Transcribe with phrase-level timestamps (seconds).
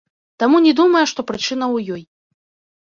[0.43, 2.03] Таму не думае, што прычына ў ёй.